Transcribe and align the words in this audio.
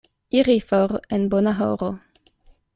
Iri 0.39 0.55
for 0.69 0.95
en 1.17 1.29
bona 1.35 1.55
horo. 1.61 1.93